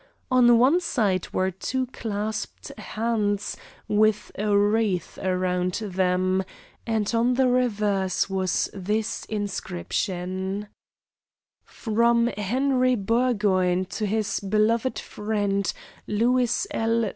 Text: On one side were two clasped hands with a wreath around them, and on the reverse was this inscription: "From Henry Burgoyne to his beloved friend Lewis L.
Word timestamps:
On 0.31 0.57
one 0.57 0.79
side 0.81 1.27
were 1.31 1.51
two 1.51 1.85
clasped 1.85 2.69
hands 2.79 3.55
with 3.87 4.31
a 4.35 4.57
wreath 4.57 5.19
around 5.21 5.75
them, 5.75 6.43
and 6.87 7.13
on 7.13 7.35
the 7.35 7.47
reverse 7.47 8.27
was 8.27 8.67
this 8.73 9.25
inscription: 9.25 10.69
"From 11.63 12.25
Henry 12.35 12.95
Burgoyne 12.95 13.85
to 13.91 14.07
his 14.07 14.39
beloved 14.39 14.97
friend 14.97 15.71
Lewis 16.07 16.65
L. 16.71 17.05